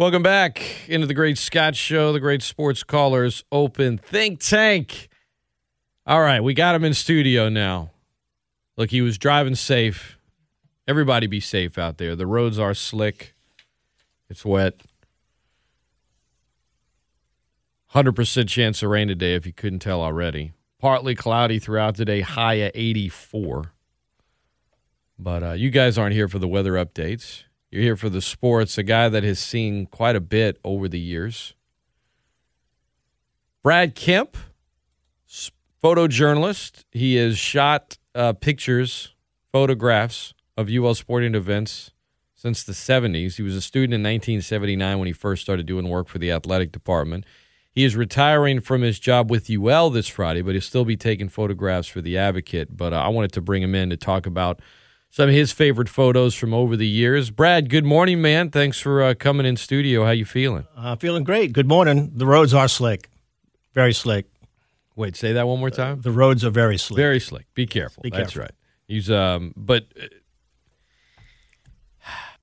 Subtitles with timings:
[0.00, 5.10] Welcome back into the Great Scott Show, the Great Sports Callers Open Think Tank.
[6.06, 7.90] All right, we got him in studio now.
[8.78, 10.16] Look, he was driving safe.
[10.88, 12.16] Everybody be safe out there.
[12.16, 13.34] The roads are slick.
[14.30, 14.80] It's wet.
[17.94, 20.52] 100% chance of rain today if you couldn't tell already.
[20.78, 23.74] Partly cloudy throughout today, high at 84.
[25.18, 27.42] But uh, you guys aren't here for the weather updates.
[27.70, 30.98] You're here for the sports, a guy that has seen quite a bit over the
[30.98, 31.54] years.
[33.62, 34.36] Brad Kemp,
[35.82, 36.84] photojournalist.
[36.90, 39.14] He has shot uh, pictures,
[39.52, 41.92] photographs of UL sporting events
[42.34, 43.36] since the 70s.
[43.36, 46.72] He was a student in 1979 when he first started doing work for the athletic
[46.72, 47.24] department.
[47.70, 51.28] He is retiring from his job with UL this Friday, but he'll still be taking
[51.28, 52.76] photographs for the Advocate.
[52.76, 54.60] But uh, I wanted to bring him in to talk about
[55.10, 57.30] some of his favorite photos from over the years.
[57.30, 58.50] Brad, good morning, man.
[58.50, 60.04] Thanks for uh, coming in studio.
[60.04, 60.66] How you feeling?
[60.76, 61.52] Uh, feeling great.
[61.52, 62.12] Good morning.
[62.14, 63.10] The roads are slick,
[63.74, 64.26] very slick.
[64.96, 65.98] Wait, say that one more time.
[65.98, 66.96] Uh, the roads are very slick.
[66.96, 67.46] Very slick.
[67.54, 68.02] Be careful.
[68.02, 68.24] Be careful.
[68.24, 68.50] That's right.
[68.86, 70.06] He's um, but uh,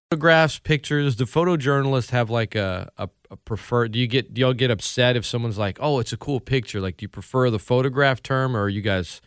[0.10, 1.16] photographs, pictures.
[1.16, 3.88] Do photojournalists have like a, a, a prefer?
[3.88, 6.82] Do you get do y'all get upset if someone's like, oh, it's a cool picture?
[6.82, 9.22] Like, do you prefer the photograph term, or are you guys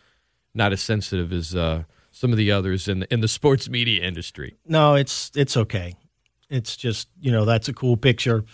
[0.53, 1.83] not as sensitive as uh,
[2.21, 4.55] some of the others in the in the sports media industry?
[4.67, 5.95] No, it's it's okay.
[6.51, 8.45] It's just you know that's a cool picture.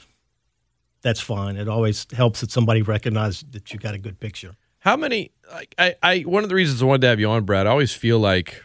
[1.01, 1.57] That's fine.
[1.57, 4.55] It always helps that somebody recognizes that you got a good picture.
[4.79, 5.31] How many?
[5.51, 7.67] Like, I, I, one of the reasons I wanted to have you on, Brad.
[7.67, 8.63] I always feel like,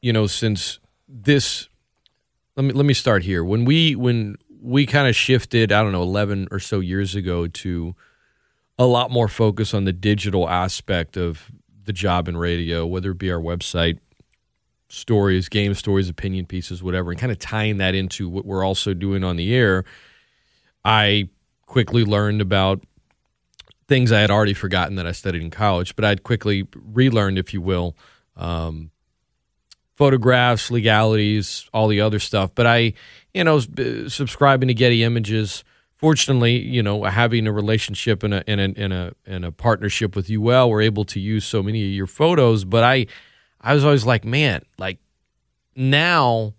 [0.00, 1.68] you know, since this,
[2.56, 3.42] let me let me start here.
[3.44, 7.48] When we when we kind of shifted, I don't know, eleven or so years ago
[7.48, 7.96] to
[8.78, 11.50] a lot more focus on the digital aspect of
[11.84, 13.98] the job in radio, whether it be our website
[14.88, 18.92] stories, game stories, opinion pieces, whatever, and kind of tying that into what we're also
[18.92, 19.84] doing on the air.
[20.84, 21.28] I
[21.66, 22.84] quickly learned about
[23.88, 27.54] things I had already forgotten that I studied in college, but I'd quickly relearned, if
[27.54, 27.96] you will,
[28.36, 28.90] um,
[29.96, 32.54] photographs, legalities, all the other stuff.
[32.54, 32.92] But I,
[33.32, 33.60] you know,
[34.08, 35.64] subscribing to Getty Images.
[36.02, 40.16] Fortunately, you know, having a relationship and a in a in a in a partnership
[40.16, 42.64] with UL, we're able to use so many of your photos.
[42.64, 43.06] But I,
[43.60, 44.98] I was always like, man, like
[45.76, 46.54] now,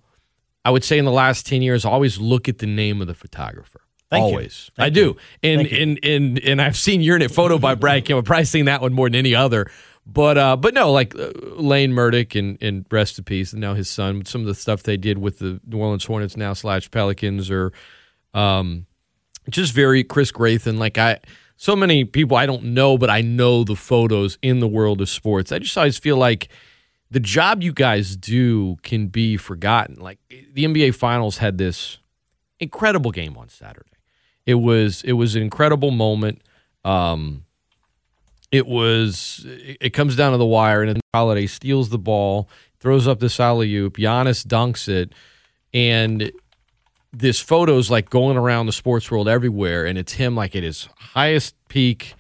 [0.63, 3.07] I would say in the last ten years, I always look at the name of
[3.07, 3.81] the photographer.
[4.09, 4.29] Thank you.
[4.29, 8.19] always, I do, and and and and I've seen your photo by Brad Kemp.
[8.19, 9.69] I've probably seen that one more than any other.
[10.05, 13.73] But uh, but no, like uh, Lane Murdoch and, and rest in peace, and now
[13.73, 14.23] his son.
[14.25, 17.71] Some of the stuff they did with the New Orleans Hornets now slash Pelicans, or
[18.33, 18.85] um,
[19.49, 20.77] just very Chris Graythen.
[20.77, 21.19] Like I,
[21.57, 25.09] so many people I don't know, but I know the photos in the world of
[25.09, 25.51] sports.
[25.51, 26.49] I just always feel like
[27.11, 29.97] the job you guys do can be forgotten.
[29.99, 30.19] Like
[30.53, 31.99] the NBA Finals had this
[32.59, 33.89] incredible game on Saturday.
[34.45, 36.41] It was it was an incredible moment.
[36.83, 37.45] Um,
[38.51, 42.49] it was it comes down to the wire, and then Holiday steals the ball,
[42.79, 43.97] throws up this alley oop.
[43.97, 45.13] Giannis dunks it,
[45.73, 46.31] and
[47.13, 50.89] this photo's like going around the sports world everywhere, and it's him like at his
[50.97, 52.15] highest peak.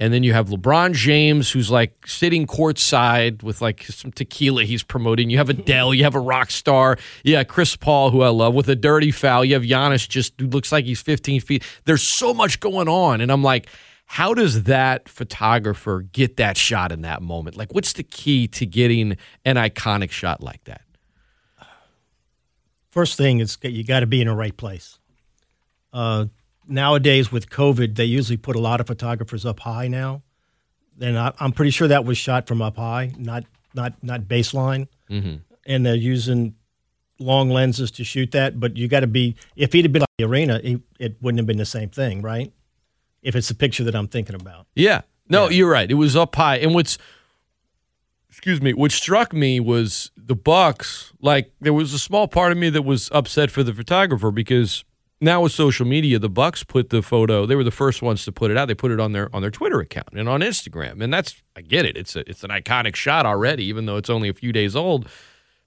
[0.00, 4.82] And then you have LeBron James, who's like sitting courtside with like some tequila he's
[4.82, 5.28] promoting.
[5.28, 6.96] You have Adele, you have a rock star.
[7.22, 9.44] Yeah, Chris Paul, who I love, with a dirty foul.
[9.44, 11.62] You have Giannis, just looks like he's 15 feet.
[11.84, 13.20] There's so much going on.
[13.20, 13.68] And I'm like,
[14.06, 17.56] how does that photographer get that shot in that moment?
[17.56, 20.80] Like, what's the key to getting an iconic shot like that?
[22.90, 24.98] First thing is you got to be in the right place.
[25.92, 26.26] Uh,
[26.66, 30.22] nowadays with COVID, they usually put a lot of photographers up high now,
[31.00, 34.88] and I, I'm pretty sure that was shot from up high, not not not baseline.
[35.08, 35.36] Mm-hmm.
[35.66, 36.54] And they're using
[37.18, 38.58] long lenses to shoot that.
[38.58, 39.36] But you got to be.
[39.56, 42.22] If he'd have been at the arena, he, it wouldn't have been the same thing,
[42.22, 42.52] right?
[43.22, 44.66] If it's the picture that I'm thinking about.
[44.74, 45.02] Yeah.
[45.28, 45.58] No, Yeah.
[45.58, 45.88] you're right.
[45.90, 46.56] It was up high.
[46.56, 46.98] And what's
[48.30, 52.58] excuse me, what struck me was the Bucks, like there was a small part of
[52.58, 54.84] me that was upset for the photographer because
[55.20, 58.32] now with social media, the Bucks put the photo, they were the first ones to
[58.32, 58.68] put it out.
[58.68, 61.02] They put it on their on their Twitter account and on Instagram.
[61.02, 61.96] And that's I get it.
[61.96, 65.08] It's a, it's an iconic shot already, even though it's only a few days old.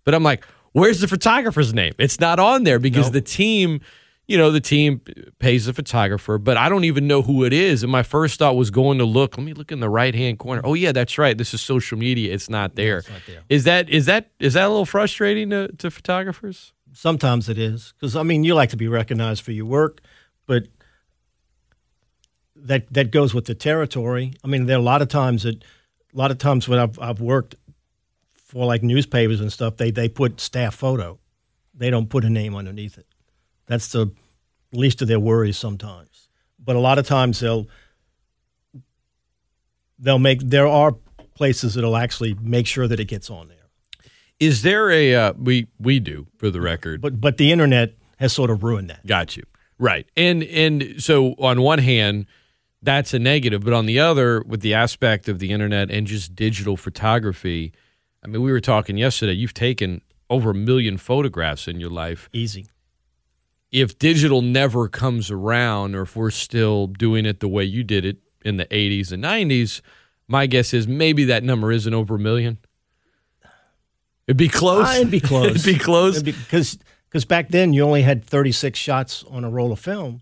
[0.06, 1.94] But I'm like, where's the photographer's name?
[2.00, 3.14] It's not on there because Nope.
[3.14, 3.82] the team,
[4.26, 5.02] you know, the team
[5.40, 7.84] pays the photographer, but I don't even know who it is.
[7.84, 9.38] And my first thought was going to look.
[9.38, 10.62] Let me look in the right hand corner.
[10.64, 11.38] Oh yeah, that's right.
[11.38, 12.34] This is social media.
[12.34, 13.00] It's not there.
[13.00, 13.42] it's not there.
[13.50, 16.74] Is that is that is that a little frustrating to, to photographers?
[16.94, 20.02] Sometimes it is because I mean you like to be recognized for your work,
[20.46, 20.68] but
[22.56, 24.34] that that goes with the territory.
[24.44, 26.98] I mean there are a lot of times that a lot of times when I've
[26.98, 27.56] I've worked
[28.36, 31.20] for like newspapers and stuff, they they put staff photo,
[31.74, 33.08] they don't put a name underneath it.
[33.68, 34.12] That's the
[34.72, 36.30] least of their worries sometimes.
[36.60, 37.68] But a lot of times they'll
[40.00, 40.96] they'll make there are
[41.36, 43.58] places that'll actually make sure that it gets on there.
[44.40, 47.02] Is there a uh, we we do for the record?
[47.02, 49.06] But but the internet has sort of ruined that.
[49.06, 49.44] Got you
[49.80, 52.26] right, and and so on one hand,
[52.82, 56.36] that's a negative, but on the other, with the aspect of the internet and just
[56.36, 57.72] digital photography,
[58.24, 59.34] I mean, we were talking yesterday.
[59.34, 62.30] You've taken over a million photographs in your life.
[62.34, 62.68] Easy.
[63.74, 68.06] If digital never comes around, or if we're still doing it the way you did
[68.06, 69.82] it in the 80s and 90s,
[70.28, 72.60] my guess is maybe that number isn't over a million.
[74.28, 74.88] It'd be close.
[74.88, 75.50] Uh, it'd be close.
[75.56, 76.22] it'd be close.
[76.22, 76.78] Because
[77.10, 80.22] because back then you only had 36 shots on a roll of film.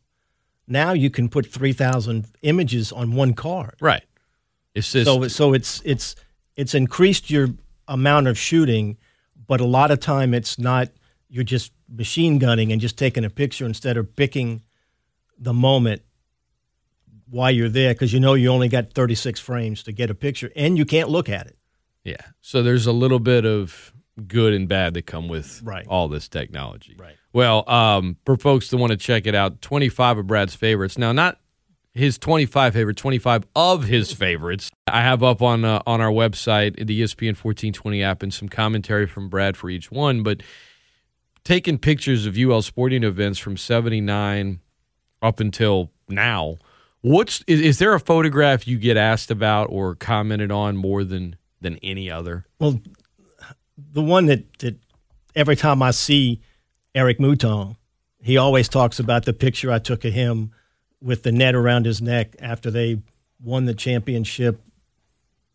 [0.66, 3.76] Now you can put 3,000 images on one card.
[3.82, 4.04] Right.
[4.74, 6.16] It's just so so it's it's
[6.56, 7.50] it's increased your
[7.90, 8.98] amount of shooting,
[9.46, 10.88] but a lot of time it's not.
[11.28, 14.62] You're just machine gunning and just taking a picture instead of picking
[15.38, 16.02] the moment
[17.30, 20.52] while you're there because you know you only got 36 frames to get a picture
[20.56, 21.58] and you can't look at it.
[22.04, 22.18] Yeah.
[22.42, 23.94] So there's a little bit of
[24.28, 25.86] good and bad that come with Right.
[25.88, 26.96] all this technology.
[27.00, 27.16] Right.
[27.34, 30.98] Well, um, for folks that want to check it out, 25 of Brad's favorites.
[30.98, 31.40] Now, not
[31.94, 34.70] his 25 favorite, 25 of his favorites.
[34.88, 39.08] I have up on uh, on our website, the ESPN 1420 app, and some commentary
[39.08, 40.24] from Brad for each one.
[40.24, 40.42] But
[41.44, 44.60] taking pictures of UL sporting events from 79
[45.22, 46.58] up until now,
[47.02, 51.36] what's is, is there a photograph you get asked about or commented on more than
[51.60, 52.46] than any other?
[52.60, 52.82] Well,
[53.78, 54.78] the one that, that
[55.36, 56.42] every time I see
[56.96, 57.76] Eric Mouton,
[58.22, 60.52] he always talks about the picture I took of him
[61.02, 63.02] with the net around his neck after they
[63.44, 64.62] won the championship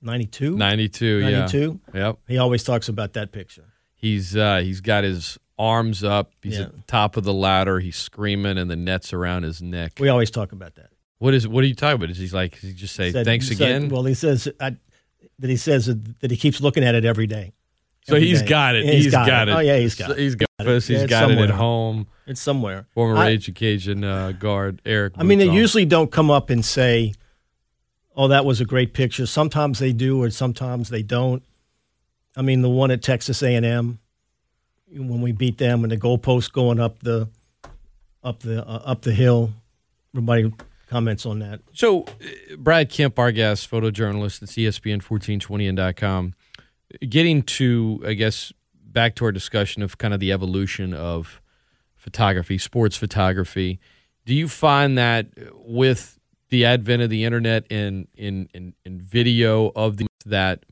[0.02, 0.56] 92?
[0.56, 1.80] 92, 92?
[1.94, 2.06] yeah.
[2.06, 2.18] Yep.
[2.28, 3.64] He always talks about that picture.
[3.94, 6.32] He's uh, he's got his arms up.
[6.42, 6.64] He's Yeah.
[6.66, 7.80] at the top of the ladder.
[7.80, 9.92] He's screaming, and the net's around his neck.
[9.98, 10.90] We always talk about that.
[11.18, 12.10] What is what are you talking about?
[12.10, 12.52] Is he like?
[12.60, 13.88] Does he just say Said- thanks said- again?
[13.88, 14.76] well, he says I,
[15.38, 15.86] that he says
[16.20, 17.52] that he keeps looking at it every day.
[18.04, 18.48] so every he's day.
[18.48, 18.84] got it.
[18.84, 19.52] Yeah, he's got, it.
[19.52, 20.18] Oh yeah, he's got So it.
[20.18, 20.64] He's got it.
[20.64, 20.86] this.
[20.86, 22.06] He's Yeah, got it at home.
[22.26, 22.86] It's somewhere.
[22.94, 25.14] Former I- Occasion uh, guard Eric.
[25.16, 27.14] I mean, they usually don't come up and say,
[28.14, 31.42] "Oh, that was a great picture." Sometimes they do, or sometimes they don't.
[32.36, 33.98] I mean, the one at Texas A and M
[34.96, 37.28] when we beat them, and the goalpost going up the
[38.22, 39.50] up the uh, up the hill.
[40.14, 40.52] Everybody
[40.88, 41.60] comments on that.
[41.72, 46.34] So, uh, Brad Kemp, our guest, photojournalist at E ESPN1420and.com,
[47.08, 51.40] getting to, I guess, back to our discussion of kind of the evolution of
[51.94, 53.80] photography, sports photography.
[54.24, 58.48] Do you find that with the advent of the internet and in,
[58.84, 60.64] in video of the that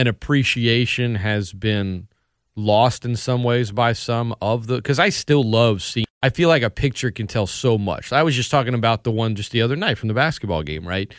[0.00, 2.08] an appreciation has been
[2.56, 6.06] lost in some ways by some of the because I still love seeing.
[6.22, 8.10] I feel like a picture can tell so much.
[8.10, 10.88] I was just talking about the one just the other night from the basketball game,
[10.88, 11.12] right?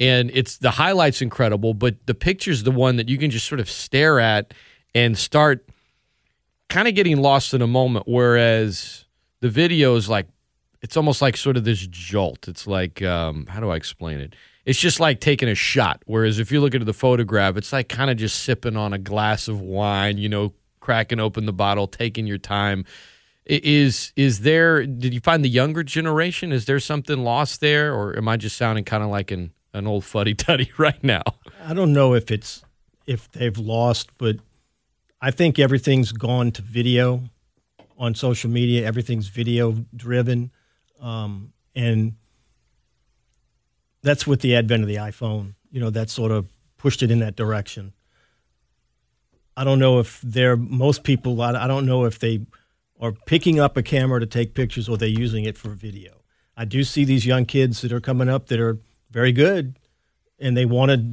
[0.00, 3.60] And it's the highlights incredible, but the picture's the one that you can just sort
[3.60, 4.52] of stare at
[4.92, 5.68] and start
[6.68, 8.06] kind of getting lost in a moment.
[8.08, 9.04] Whereas
[9.40, 10.26] the video is like
[10.82, 12.48] it's almost like sort of this jolt.
[12.48, 14.34] It's like um, how do I explain it?
[14.66, 16.02] It's just like taking a shot.
[16.06, 18.98] Whereas if you look at the photograph, it's like kind of just sipping on a
[18.98, 22.84] glass of wine, you know, cracking open the bottle, taking your time.
[23.46, 24.84] Is is there?
[24.84, 26.50] Did you find the younger generation?
[26.50, 29.86] Is there something lost there, or am I just sounding kind of like an an
[29.86, 31.22] old fuddy duddy right now?
[31.64, 32.64] I don't know if it's
[33.06, 34.38] if they've lost, but
[35.20, 37.22] I think everything's gone to video
[37.96, 38.84] on social media.
[38.84, 40.50] Everything's video driven,
[41.00, 42.14] um, and
[44.06, 45.54] that's with the advent of the iPhone.
[45.70, 46.46] You know, that sort of
[46.78, 47.92] pushed it in that direction.
[49.56, 51.40] I don't know if they're most people.
[51.42, 52.46] I don't know if they
[53.00, 56.22] are picking up a camera to take pictures or they're using it for video.
[56.56, 58.78] I do see these young kids that are coming up that are
[59.10, 59.78] very good,
[60.38, 61.04] and they want to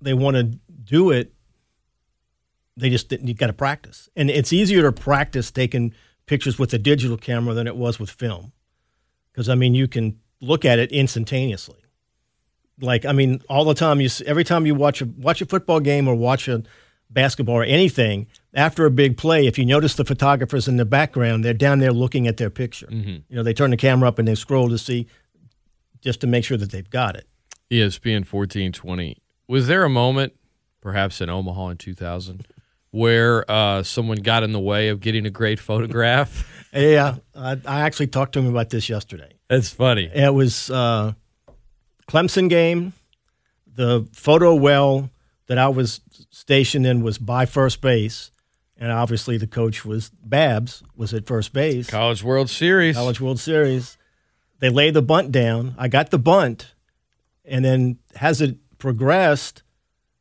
[0.00, 1.32] they want to do it.
[2.76, 5.94] They just you got to practice, and it's easier to practice taking
[6.26, 8.52] pictures with a digital camera than it was with film,
[9.32, 11.85] because I mean you can look at it instantaneously.
[12.80, 15.80] Like I mean, all the time you every time you watch a watch a football
[15.80, 16.62] game or watch a
[17.10, 21.44] basketball or anything after a big play, if you notice the photographers in the background,
[21.44, 22.88] they're down there looking at their picture.
[22.90, 25.06] You know, they turn the camera up and they scroll to see
[26.00, 27.26] just to make sure that they've got it.
[27.70, 29.18] ESPN fourteen twenty.
[29.48, 30.34] Was there a moment,
[30.80, 32.46] perhaps in Omaha in two thousand,
[32.90, 36.52] where uh, someone got in the way of getting a great photograph?
[36.76, 39.32] Yeah, I, I actually talked to him about this yesterday.
[39.48, 40.10] That's funny.
[40.14, 41.14] It was uh,
[42.08, 42.92] Clemson game.
[43.66, 45.10] The photo well
[45.46, 48.30] that I was stationed in was by first base,
[48.76, 51.88] and obviously the coach was Babs was at first base.
[51.88, 52.96] College World Series.
[52.96, 53.98] College World Series.
[54.60, 55.74] They lay the bunt down.
[55.76, 56.74] I got the bunt,
[57.44, 59.62] and then as it progressed,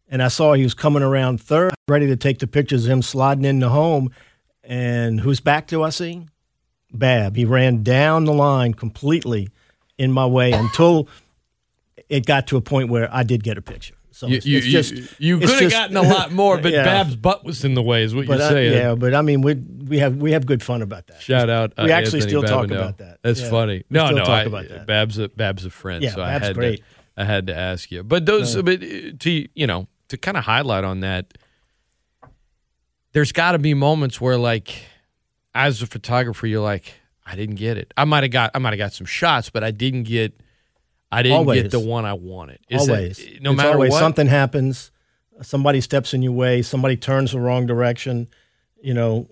[0.10, 3.02] and I saw he was coming around third, ready to take the pictures of him
[3.02, 4.12] sliding into home.
[4.64, 6.26] And who's back do I see?
[6.92, 7.36] Bab.
[7.36, 9.50] He ran down the line completely
[9.98, 11.08] in my way until
[12.10, 13.96] it got to a point where I did get a picture.
[14.12, 16.72] So you, it's, you, it's just you, you could have gotten a lot more, but
[16.72, 16.86] Yeah.
[16.86, 18.74] Bab's butt was in the way, is what But you're I, saying.
[18.74, 21.22] yeah, but I mean, we we have we have good fun about that.
[21.22, 21.74] Shout out.
[21.78, 23.20] We uh, actually Anthony still talk about that.
[23.24, 23.50] That's Yeah.
[23.50, 23.78] funny.
[23.90, 24.88] We No, still no, talk I, about that.
[24.88, 26.78] Bab's a Bab's a friend, Yeah, so I had great.
[26.78, 26.84] to
[27.18, 28.04] I had to ask you.
[28.04, 28.88] But those, but uh,
[29.20, 31.38] to you know, to kind of highlight on that,
[33.12, 34.82] there's got to be moments where, like,
[35.54, 36.94] as a photographer, you're like,
[37.26, 37.94] I didn't get it.
[37.98, 40.40] I might have got I might have got some shots, but I didn't get.
[41.16, 41.62] I didn't Always.
[41.64, 42.60] get the one I wanted.
[42.74, 43.20] Always.
[43.40, 44.00] no It's matter always what.
[44.00, 44.92] something happens,
[45.42, 48.28] somebody steps in your way, somebody turns the wrong direction.
[48.82, 49.28] You know,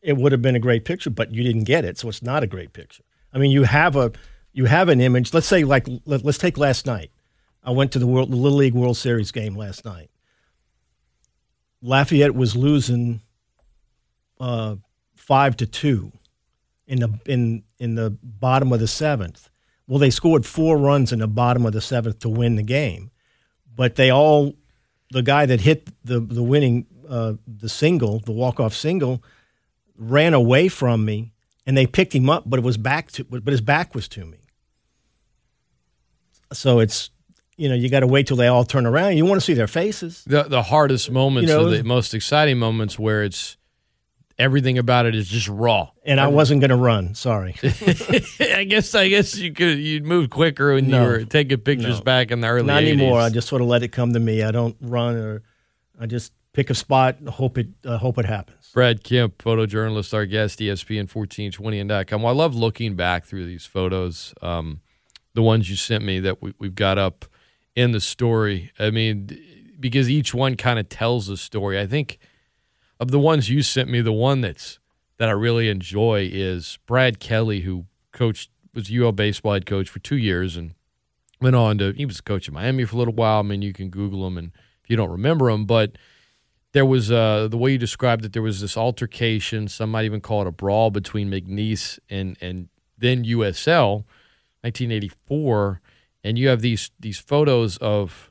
[0.00, 2.42] it would have been a great picture, but you didn't get it, so it's not
[2.42, 3.02] a great picture.
[3.34, 4.12] I mean, you have a
[4.54, 5.34] you have an image.
[5.34, 7.10] Let's say, like, let, us take last night.
[7.62, 10.10] I went to the World the Little League World Series game last night.
[11.82, 13.20] Lafayette was losing
[14.40, 14.76] uh,
[15.16, 16.12] five to two
[16.86, 19.49] in the in in the bottom of the seventh.
[19.90, 23.10] Well, they scored four runs in the bottom of the seventh to win the game,
[23.74, 24.54] but they all
[25.10, 29.20] the guy that hit the the winning uh, the single, the walk off single,
[29.96, 31.32] ran away from me,
[31.66, 34.24] and they picked him up, but it was back to but his back was to
[34.24, 34.38] me.
[36.52, 37.10] So it's
[37.56, 39.16] you know you got to wait till they all turn around.
[39.16, 40.22] You want to see their faces.
[40.24, 43.56] the the hardest moments You know- are the most exciting moments where it's
[44.40, 45.90] everything about it is just raw.
[46.04, 47.14] And I wasn't going to run.
[47.14, 47.54] Sorry.
[47.62, 51.02] I guess I guess you could you'd move quicker when No.
[51.02, 52.04] you were taking pictures No.
[52.04, 53.20] back in the early Not anymore.
[53.20, 54.42] I just sort of let it come to me.
[54.42, 55.42] I don't run or
[56.00, 57.18] I just pick a spot.
[57.20, 58.70] and Hope it uh, hope it happens.
[58.72, 62.22] Brad Kemp, photojournalist, our guest, ESPN 1420 and .com.
[62.22, 64.80] Well, I love looking back through these photos, um,
[65.34, 67.24] the ones you sent me that we, we've got up
[67.76, 68.70] in the story.
[68.78, 69.28] I mean,
[69.78, 71.78] because each one kind of tells a story.
[71.80, 72.18] I think
[73.00, 74.78] of the ones you sent me, the one that's
[75.16, 79.98] that I really enjoy is Brad Kelly, who coached was UL baseball head coach for
[79.98, 80.74] two years and
[81.40, 83.40] went on to he was coach in Miami for a little while.
[83.40, 84.52] I mean, you can Google him and
[84.84, 85.96] if you don't remember him, but
[86.72, 88.32] there was uh, the way you described it.
[88.32, 89.66] There was this altercation.
[89.66, 94.04] Some might even call it a brawl between McNeese and and then USL,
[94.60, 95.80] 1984,
[96.22, 98.30] and you have these these photos of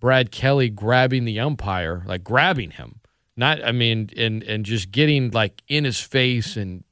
[0.00, 3.00] Brad Kelly grabbing the umpire, like grabbing him,
[3.38, 6.84] not I mean, and and just getting like in his face, and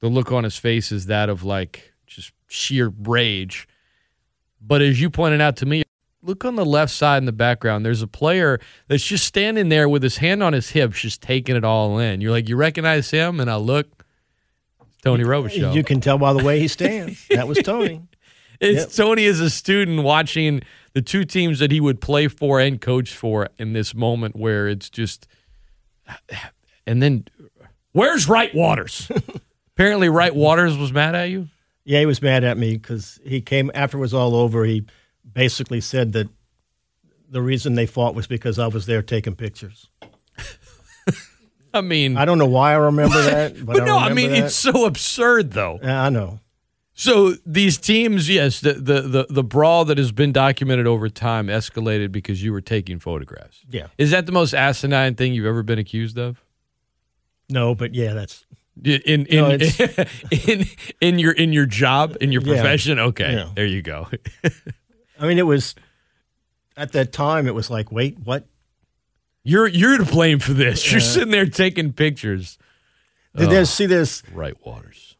[0.00, 3.66] the look on his face is that of like just sheer rage.
[4.60, 5.82] But as you pointed out to me,
[6.22, 7.84] look on the left side in the background.
[7.84, 11.56] There's a player that's just standing there with his hand on his hips, just taking
[11.56, 12.20] it all in.
[12.20, 13.40] You're like, you recognize him?
[13.40, 14.04] And I look,
[15.02, 15.74] Tony Robichaux.
[15.74, 17.26] You can tell by the way he stands.
[17.30, 18.02] That was Tony.
[18.60, 19.06] It's Yep.
[19.06, 20.62] Tony as a student watching
[20.94, 24.68] the two teams that he would play for and coach for in this moment where
[24.68, 25.26] it's just,
[26.86, 27.26] and then
[27.92, 29.10] where's Wright Waters?
[29.74, 31.48] Apparently, Wright Waters was mad at you.
[31.84, 34.64] Yeah, he was mad at me because he came after it was all over.
[34.64, 34.84] He
[35.30, 36.28] basically said that
[37.28, 39.90] the reason they fought was because I was there taking pictures.
[41.74, 44.44] I mean, I don't know why I remember that, but, but no, I mean that.
[44.44, 45.80] it's so absurd though.
[45.82, 46.38] Yeah, I know.
[46.96, 51.48] So these teams, yes, the, the the the brawl that has been documented over time
[51.48, 53.64] escalated because you were taking photographs.
[53.68, 56.43] Yeah, Is that the most asinine thing you've ever been accused of?
[57.48, 58.44] No, but yeah, that's
[58.82, 59.50] In in No,
[60.30, 60.64] in,
[61.00, 62.54] in your in your job in your Yeah.
[62.54, 62.98] profession?
[62.98, 63.50] Okay, Yeah.
[63.54, 64.08] there you go.
[65.20, 65.74] I mean, it was
[66.76, 67.46] at that time.
[67.46, 68.46] It was like, wait, what?
[69.44, 70.90] You're you're to blame for this.
[70.90, 72.58] You're sitting there taking pictures.
[73.36, 73.46] Oh.
[73.46, 75.16] There's see, there's Wright, Waters.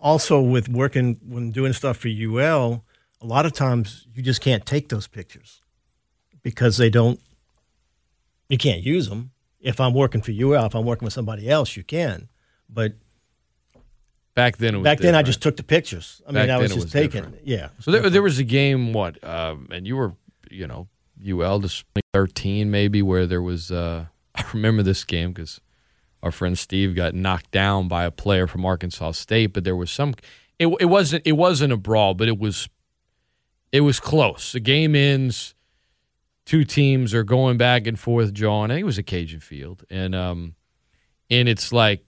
[0.00, 2.84] also with working when doing stuff for UL.
[3.20, 5.60] A lot of times you just can't take those pictures
[6.42, 7.20] because they don't.
[8.48, 9.32] You can't use them.
[9.60, 12.28] If I'm working for UL, if I'm working with somebody else, you can.
[12.68, 12.94] But
[14.34, 16.22] Back then, it was back then, I just took the pictures.
[16.24, 17.22] I Back mean, I was just was taking.
[17.22, 17.44] different.
[17.44, 17.70] Yeah.
[17.80, 20.12] So there, there was a game, what, um, and you were,
[20.48, 20.86] you know,
[21.28, 21.84] UL to
[22.14, 23.72] 13 maybe, where there was.
[23.72, 25.60] Uh, I remember this game because
[26.22, 29.90] our friend Steve got knocked down by a player from Arkansas State, but there was
[29.90, 30.14] some.
[30.60, 31.26] It, it wasn't.
[31.26, 32.68] It wasn't a brawl, but it was.
[33.72, 34.52] It was close.
[34.52, 35.56] The game ends.
[36.48, 38.32] Two teams are going back and forth.
[38.32, 40.54] John, I think it was a Cajun field, and um,
[41.28, 42.06] and it's like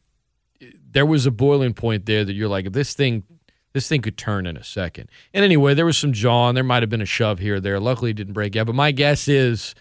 [0.91, 3.25] there was a boiling point there that you're like, if this thing
[3.75, 5.11] this thing could turn in a second.
[5.35, 6.55] And anyway, there was some jawing.
[6.55, 7.79] There might have been a shove here or there.
[7.79, 8.65] Luckily, it didn't break out.
[8.65, 9.75] But my guess is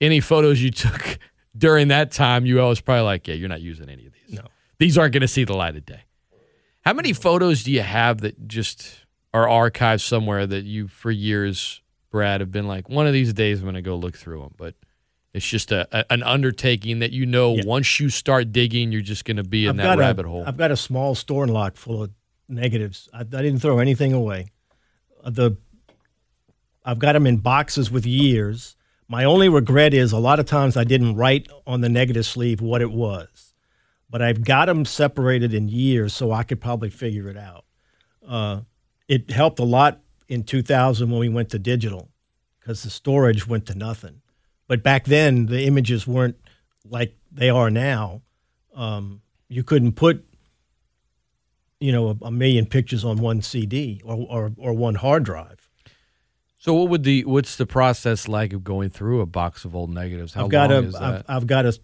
[0.00, 1.20] any photos you took
[1.56, 4.38] during that time, UL was probably like, yeah, you're not using any of these.
[4.38, 4.42] No.
[4.80, 6.02] These aren't going to see the light of day.
[6.80, 11.80] How many photos do you have that just are archived somewhere that you, for years,
[12.10, 14.54] Brad, have been like, one of these days I'm going to go look through them,
[14.56, 14.74] but
[15.32, 17.62] it's just a, a an undertaking that you know Yeah.
[17.64, 20.44] once you start digging, you're just going to be in I've that rabbit a, hole.
[20.46, 22.10] I've got a small store and lock full of
[22.48, 23.08] negatives.
[23.12, 24.50] I, I didn't throw anything away.
[25.22, 25.56] Uh, The
[26.84, 28.74] I've got them in boxes with years.
[29.06, 32.60] My only regret is a lot of times I didn't write on the negative sleeve
[32.60, 33.54] what it was,
[34.08, 37.64] but I've got them separated in years so I could probably figure it out.
[38.26, 38.60] Uh,
[39.08, 42.08] it helped a lot in 2000 when we went to digital
[42.60, 44.22] because the storage went to nothing.
[44.68, 46.36] But back then, the images weren't
[46.88, 48.22] like they are now.
[48.74, 50.24] Um, you couldn't put,
[51.80, 55.68] you know, a, a million pictures on one CD or, or, or one hard drive.
[56.58, 59.90] so what would the what's the process like of going through a box of old
[59.90, 60.34] negatives?
[60.34, 61.02] How I've got long a, is that?
[61.02, 61.76] I've, I've got a,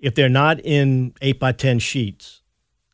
[0.00, 2.42] if they're not in eight by ten sheets,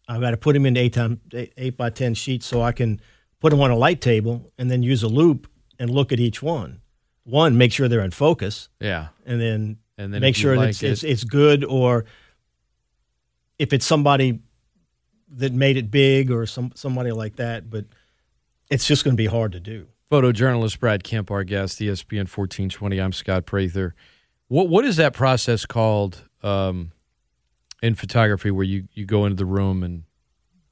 [0.06, 2.72] I've got to put them in eight time eight, eight by ten sheets so I
[2.72, 3.00] can
[3.40, 5.46] put them on a light table and then use a loupe
[5.78, 6.80] and look at each one.
[7.24, 10.68] One, make sure they're in focus, yeah, and then and then make sure like that
[10.70, 12.04] it's, it- it's, it's good or
[13.58, 14.40] if it's somebody
[15.30, 17.84] that made it big or some somebody like that but
[18.70, 22.68] it's just going to be hard to do photojournalist Brad Kemp, our guest, ESPN fourteen
[22.68, 23.00] twenty.
[23.00, 23.94] I'm Scott Prather.
[24.48, 26.92] What what is that process called um,
[27.82, 30.04] in photography where you, you go into the room and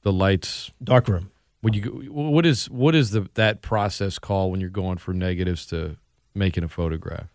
[0.03, 0.71] the lights?
[0.81, 1.31] darkroom
[1.65, 1.81] When you
[2.11, 5.97] what is what is the that process called when you're going from negatives to
[6.35, 7.25] making a photograph?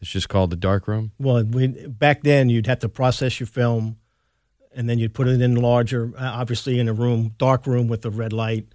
[0.00, 1.10] It's just called the dark room.
[1.18, 3.96] well we, back then you'd have to process your film
[4.72, 8.02] and then you'd put it in larger uh, obviously in a room dark room with
[8.02, 8.68] the red light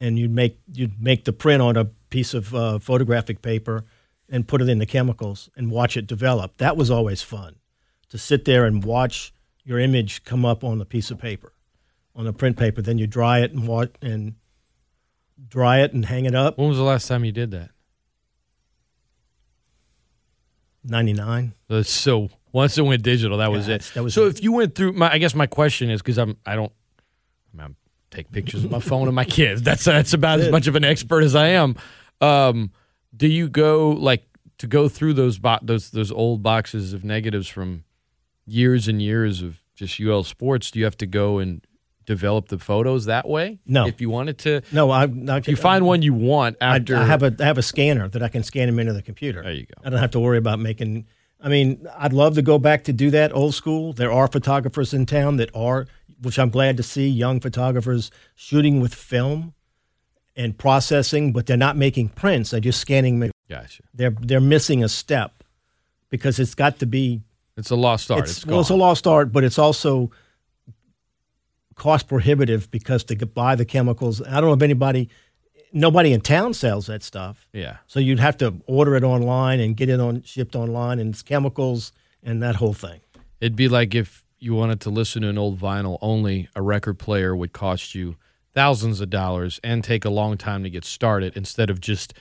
[0.00, 3.84] and you'd make you'd make the print on a piece of uh, photographic paper
[4.28, 7.54] and put it in the chemicals and watch it develop that was always fun
[8.08, 11.52] to sit there and watch your image come up on the piece of paper
[12.16, 14.34] on a print paper then you dry it and watch and
[15.48, 17.70] dry it and hang it up When was the last time you did that?
[20.84, 23.82] 99 Uh, So once it went digital, that was it.
[23.94, 24.28] that was so it.
[24.36, 26.72] if you went through, my, I guess my question is because I'm I don't
[27.52, 27.76] I mean, I'm
[28.10, 29.62] take pictures of my phone and my kids.
[29.62, 30.52] That's that's about as it.
[30.52, 31.76] much of an expert as I am.
[32.20, 32.70] Um,
[33.14, 34.24] do you go like
[34.58, 37.84] to go through those bo- those those old boxes of negatives from
[38.46, 40.70] years and years of just UL Sports?
[40.70, 41.66] Do you have to go and
[42.06, 43.58] develop the photos that way?
[43.66, 43.86] No.
[43.86, 46.96] If you wanted to, no i not if you find one you want I, after
[46.96, 49.42] I have a I have a scanner that I can scan them into the computer.
[49.42, 49.74] There you go.
[49.84, 51.06] I don't have to worry about making.
[51.40, 53.92] I mean, I'd love to go back to do that old school.
[53.92, 55.86] There are photographers in town that are,
[56.22, 59.52] which I'm glad to see, young photographers shooting with film
[60.34, 62.50] and processing, but they're not making prints.
[62.50, 63.30] They're just scanning.
[63.48, 63.82] Gotcha.
[63.92, 65.44] They're they're missing a step
[66.08, 67.22] because it's got to be.
[67.56, 68.24] It's a lost art.
[68.24, 70.10] It's, It's, well, it's a lost art, but it's also
[71.76, 74.20] cost prohibitive because to buy the chemicals.
[74.20, 75.08] I don't know if anybody,
[75.72, 77.46] nobody in town sells that stuff.
[77.52, 77.76] Yeah.
[77.86, 81.22] So you'd have to order it online and get it on shipped online, and it's
[81.22, 83.00] chemicals and that whole thing.
[83.40, 86.98] It'd be like if you wanted to listen to an old vinyl only, a record
[86.98, 88.16] player would cost you
[88.54, 92.14] thousands of dollars and take a long time to get started instead of just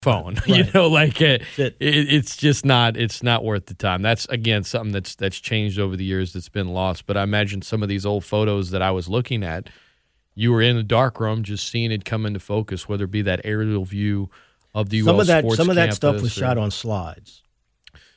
[0.00, 0.36] a phone.
[0.46, 1.76] you know, like uh, it, it.
[1.80, 4.02] it, it's just not it's not worth the time.
[4.02, 7.06] That's again something that's that's changed over the years that's been lost.
[7.06, 9.68] But I imagine some of these old photos that I was looking at,
[10.34, 13.22] you were in a dark room just seeing it come into focus, whether it be
[13.22, 14.30] that aerial view
[14.74, 15.06] of the U.S.
[15.06, 17.42] some UL of that Sports some of that stuff was or- shot on slides.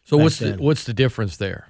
[0.05, 1.67] So what's the what's the difference there?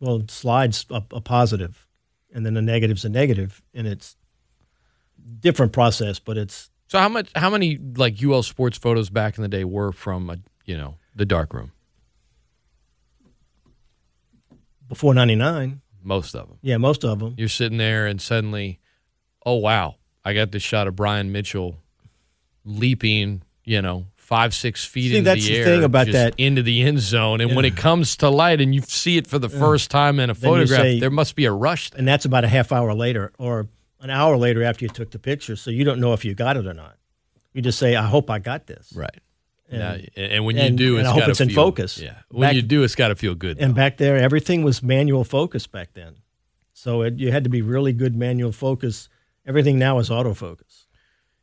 [0.00, 1.86] Well, slides a, a positive,
[2.32, 4.16] and then the negative's a negative, and it's
[5.40, 9.42] different process, but it's So how much how many like UL sports photos back in
[9.42, 11.72] the day were from a, you know the dark room?
[14.88, 15.80] before '99.
[16.02, 16.58] Most of them.
[16.62, 17.34] Yeah, most of them.
[17.36, 18.78] You're sitting there and suddenly,
[19.44, 21.78] oh wow, I got this shot of Brian Mitchell
[22.64, 26.12] leaping, you know, five six feet See, into that's the the air, thing about just
[26.14, 26.34] that.
[26.38, 27.40] into the end zone.
[27.40, 30.30] And when it comes to light and you see it for the first time in
[30.30, 31.90] a Then photograph, say- there must be a rush.
[31.90, 31.98] There.
[31.98, 33.66] and that's about a half hour later or
[34.10, 35.56] an hour later after you took the picture.
[35.56, 36.96] So you don't know if you got it or not.
[37.52, 39.18] You just say, "I hope I got this." Right.
[39.68, 41.98] And, Now, and, when you and- do, it's I hope it's in focus.
[41.98, 42.14] Yeah.
[42.30, 43.58] When Back- you do, it's got to feel good.
[43.58, 43.76] and though.
[43.76, 46.16] back there, everything was manual focus back then.
[46.72, 49.08] So it, you had to be really good manual focus.
[49.46, 50.84] Everything now is autofocus.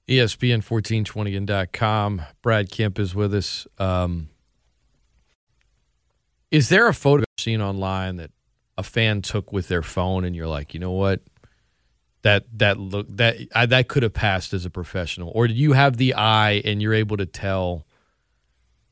[0.07, 2.21] E ESPN1420.com.
[2.41, 3.67] Brad Kemp is with us.
[3.77, 4.29] Um,
[6.51, 8.31] is there a photo seen online that
[8.77, 11.21] a fan took with their phone and you're like, you know what?
[12.23, 15.73] That that look that I, that could have passed as a professional, or do you
[15.73, 17.85] have the eye and you're able to tell?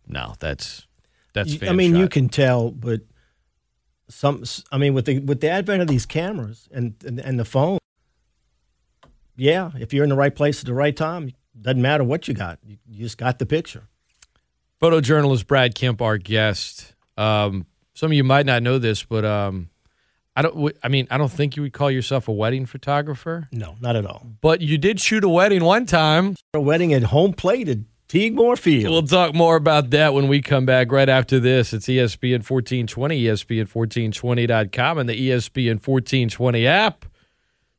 [0.07, 0.85] No, that's
[1.33, 1.63] that's.
[1.63, 3.01] I mean, you can tell, but
[4.09, 4.43] some.
[4.71, 7.79] I mean, with the with the advent of these cameras and and, and the phone,
[9.37, 12.33] yeah, if you're in the right place at the right time, doesn't matter what you
[12.33, 12.59] got.
[12.63, 13.87] You, you just got the picture.
[14.81, 16.93] Photojournalist Brad Kemp, our guest.
[17.17, 19.69] Um, some of you might not know this, but um,
[20.35, 20.75] I don't.
[20.83, 24.05] I mean, I don't think you would call yourself a wedding photographer, No, not at
[24.05, 24.25] all.
[24.41, 26.35] but you did shoot a wedding one time.
[26.53, 28.91] A wedding at home plate at Tigue Field.
[28.91, 31.73] We'll talk more about that when we come back right after this.
[31.73, 37.05] It's ESPN 1420, ESPN1420.com, and the ESPN 1420 app.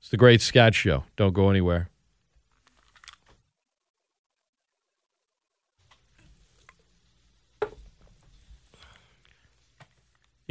[0.00, 1.04] It's the Great Scott Show.
[1.16, 1.88] Don't go anywhere.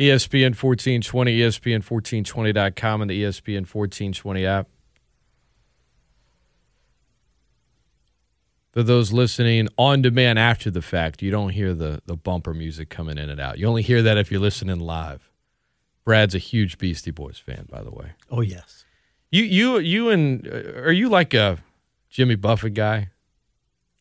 [0.02, 4.68] ESPN 1420, ESPN1420.com, and the ESPN 1420 app.
[8.72, 12.90] For those listening on demand after the fact, you don't hear the, the bumper music
[12.90, 13.60] coming in and out.
[13.60, 15.30] You only hear that if you're listening live.
[16.06, 18.14] Brad's a huge Beastie Boys fan, by the way.
[18.32, 18.86] oh yes.
[19.30, 21.60] You you you and uh, are you like a
[22.10, 23.10] Jimmy Buffett guy?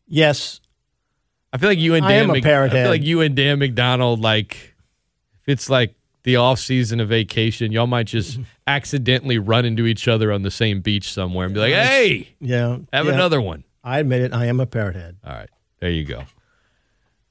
[0.09, 0.61] Yes,
[1.53, 2.31] I feel like you and I Dan.
[2.31, 4.21] am a parrot I feel like you and Dan McDonald.
[4.21, 4.70] Like
[5.51, 10.33] it's like the off season of vacation, y'all might just accidentally run into each other
[10.33, 12.79] on the same beach somewhere and be like, "Hey, yeah.
[12.93, 13.13] have yeah.
[13.13, 14.33] another one." I admit it.
[14.33, 15.17] I am a parrot head.
[15.25, 15.49] All right.
[15.81, 16.25] There you go.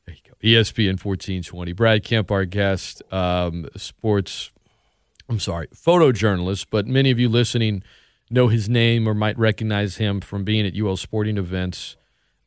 [0.05, 0.61] There you go.
[0.61, 1.73] ESPN 1420.
[1.73, 4.51] Brad Kemp, our guest, um, sports,
[5.29, 7.83] I'm sorry, photojournalist, but many of you listening
[8.31, 11.95] know his name or might recognize him from being at UL sporting events.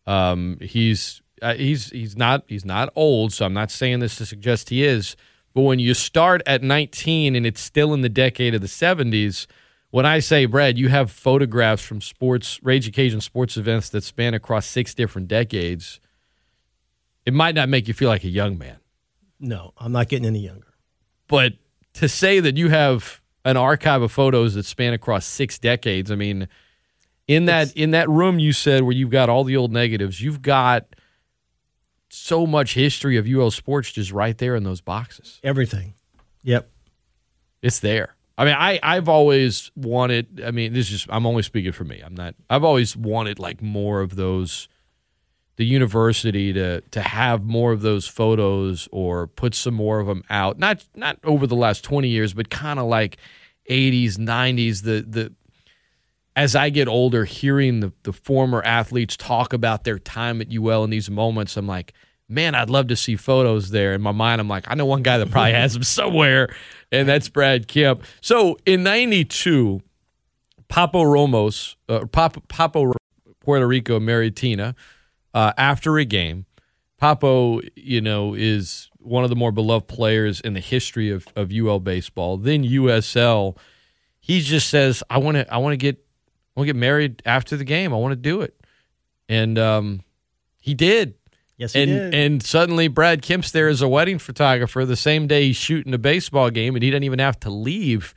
[0.06, 4.26] Um, he's uh, he's he's not he's not old, so I'm not saying this to
[4.26, 5.16] suggest he is.
[5.54, 9.46] But when you start at 19 and it's still in the decade of the 70s,
[9.90, 14.32] when I say Brad, you have photographs from sports, Ragin' Cajun sports events that span
[14.32, 16.00] across six different decades.
[17.26, 18.78] It might not make you feel like a young man,
[19.38, 20.68] No, I'm not getting any younger.
[21.28, 21.54] but
[21.94, 26.14] to say that you have an archive of photos that span across six decades, I
[26.14, 26.48] mean,
[27.28, 30.40] in that in that room you said where you've got all the old negatives, you've
[30.42, 30.86] got
[32.12, 35.40] so much history of UL sports just right there in those boxes.
[35.42, 35.94] Everything.
[36.42, 36.68] Yep.
[37.62, 38.14] It's there.
[38.36, 40.42] I mean, I I've always wanted.
[40.44, 42.00] I mean, this is I'm only speaking for me.
[42.04, 42.34] I'm not.
[42.50, 44.68] I've always wanted like more of those.
[45.56, 50.24] The university to to have more of those photos or put some more of them
[50.30, 50.58] out.
[50.58, 53.18] Not not over the last 20 years, but kind of like
[53.70, 54.82] 80s, 90s.
[54.82, 55.32] The the
[56.34, 60.84] as I get older, hearing the the former athletes talk about their time at UL
[60.84, 61.92] in these moments, I'm like,
[62.28, 63.92] man, I'd love to see photos there.
[63.92, 66.54] In my mind, I'm like, I know one guy that probably has them somewhere,
[66.90, 68.02] and that's Brad Kemp.
[68.20, 69.82] So in '92,
[70.68, 72.92] Papo Romos, uh, Pop, Papo
[73.40, 74.74] Puerto Rico married Tina
[75.34, 76.46] uh, after a game.
[77.00, 81.52] Papo, you know, is one of the more beloved players in the history of, of
[81.52, 82.36] UL baseball.
[82.36, 83.58] Then USL,
[84.20, 86.02] he just says, "I want to, I want to get,
[86.54, 87.92] I want to get married after the game.
[87.92, 88.54] I want to do it,"
[89.28, 90.02] and um,
[90.60, 91.14] he did.
[91.56, 92.14] Yes, he and did.
[92.14, 95.98] and suddenly Brad Kemp's there as a wedding photographer the same day he's shooting a
[95.98, 98.14] baseball game, and he doesn't even have to leave.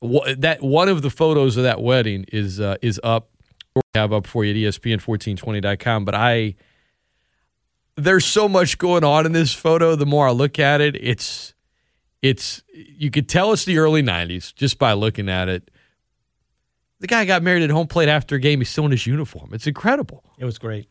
[0.00, 3.30] That one of the photos of that wedding is uh, is up.
[3.74, 6.04] We have up for you at E ESPN1420.com.
[6.04, 6.56] But I,
[7.96, 9.96] there's so much going on in this photo.
[9.96, 11.54] The more I look at it, it's
[12.20, 15.70] it's you could tell it's the early '90s just by looking at it.
[17.02, 18.60] The guy got married at home plate after a game.
[18.60, 19.50] He's still in his uniform.
[19.52, 20.22] It's incredible.
[20.38, 20.88] it was great.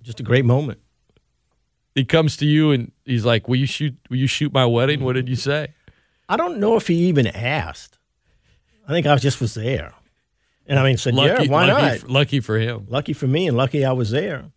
[0.00, 0.78] Just a great moment.
[1.96, 3.96] he comes to you and he's like, "Will you shoot?
[4.08, 5.74] Will you shoot my wedding?" What did you say?
[6.28, 7.98] I don't know if he even asked.
[8.86, 9.92] I think I just was there.
[10.66, 11.98] And I mean, said, yeah, why lucky, not?
[11.98, 12.86] For, lucky for him.
[12.88, 14.52] lucky for me and lucky I was there.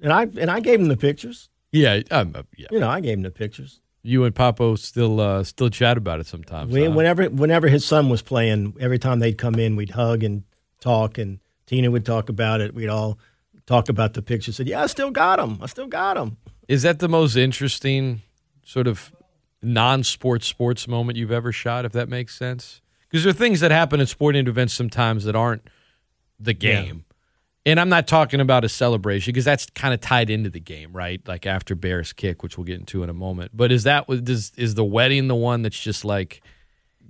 [0.00, 1.48] And I and I gave him the pictures.
[1.72, 2.68] Yeah, um, yeah.
[2.70, 3.80] You know, I gave him the pictures.
[4.02, 6.72] You and Papo still uh, still chat about it sometimes.
[6.72, 6.90] We, huh?
[6.90, 10.42] whenever whenever his son was playing, every time they'd come in, we'd hug and
[10.80, 12.74] talk, and Tina would talk about it.
[12.74, 13.18] We'd all
[13.66, 14.56] talk about the pictures.
[14.56, 15.58] Said, "Yeah, I still got them.
[15.62, 16.36] I still got them."
[16.66, 18.22] Is that the most interesting
[18.64, 19.12] sort of
[19.62, 21.84] non-sports sports moment you've ever shot?
[21.84, 25.36] If that makes sense, because there are things that happen at sporting events sometimes that
[25.36, 25.68] aren't
[26.40, 26.92] the Yeah.
[27.64, 30.92] And I'm not talking about a celebration because that's kind of tied into the game,
[30.92, 31.20] right?
[31.28, 33.52] Like after Bears kick, which we'll get into in a moment.
[33.54, 36.42] But is that does is the wedding the one that's just like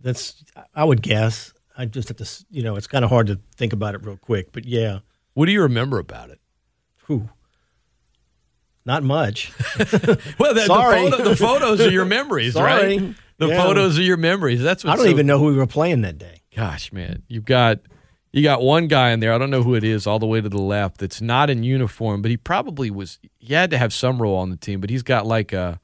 [0.03, 1.55] That's I would guess.
[1.77, 4.19] I just have to, you know, it's kind of hard to think about it real
[4.19, 4.99] quick, but yeah,
[5.33, 6.39] what do you remember about it?
[7.07, 7.31] whew,
[8.85, 9.53] not much.
[10.39, 11.05] Well, the, Sorry.
[11.09, 12.99] the, photo, the photos are your memories, Sorry.
[12.99, 13.15] right?
[13.39, 13.63] The Yeah.
[13.63, 14.61] photos are your memories.
[14.61, 16.43] That's what I don't even know who we were playing that day.
[16.55, 17.79] Gosh, man, you've got
[18.33, 19.33] you got one guy in there.
[19.33, 20.99] I don't know who it is, all the way to the left.
[20.99, 23.19] That's not in uniform, but he probably was.
[23.39, 25.81] He had to have some role on the team, but he's got like a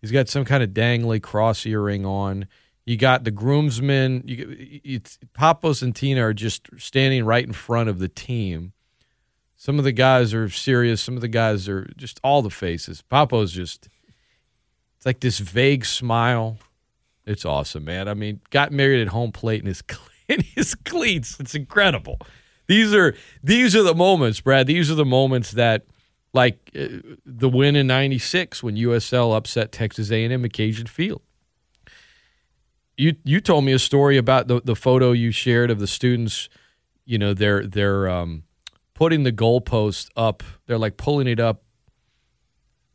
[0.00, 2.46] he's got some kind of dangly cross earring on.
[2.86, 4.24] You got the groomsmen.
[4.26, 8.72] You, it's, Papos and Tina are just standing right in front of the team.
[9.56, 11.02] Some of the guys are serious.
[11.02, 13.04] Some of the guys are just all the faces.
[13.10, 13.88] Papo's just,
[14.96, 16.56] it's like this vague smile.
[17.26, 18.08] It's awesome, man.
[18.08, 19.82] I mean, got married at home plate in his
[20.30, 21.38] in his cleats.
[21.40, 22.18] It's incredible.
[22.66, 24.66] These are these are the moments, Brad.
[24.66, 25.86] These are the moments that,
[26.32, 26.86] like uh,
[27.26, 31.22] the win in '96 when USL upset Texas A&M at Cajun Field.
[32.96, 36.48] You you told me a story about the the photo you shared of the students.
[37.04, 38.44] You know, they're they're um,
[38.94, 40.42] putting the goalpost up.
[40.66, 41.62] They're like pulling it up.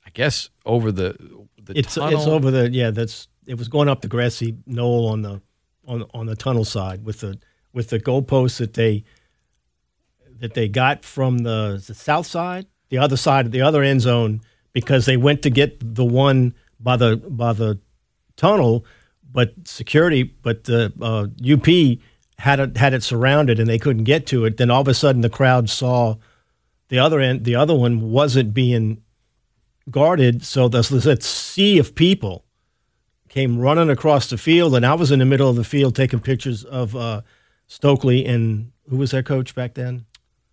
[0.05, 1.17] I guess over the
[1.61, 2.17] the It's tunnel.
[2.19, 2.91] it's over the yeah.
[2.91, 5.41] That's it was going up the grassy knoll on the
[5.87, 7.39] on on the tunnel side with the
[7.73, 9.03] with the goalposts that they
[10.39, 14.41] that they got from the, the south side, the other side, the other end zone,
[14.73, 17.79] because they went to get the one by the by the
[18.35, 18.85] tunnel,
[19.31, 21.99] but security, but the uh, UP
[22.37, 24.57] had it had it surrounded and they couldn't get to it.
[24.57, 26.15] Then all of a sudden, the crowd saw
[26.89, 29.01] the other end, the other one wasn't being
[29.89, 32.44] guarded, so this, this sea of people
[33.35, 36.21] came running across the field, and I was in the middle of the field taking
[36.21, 37.21] pictures of uh,
[37.67, 40.05] Stokley and who was their coach back then?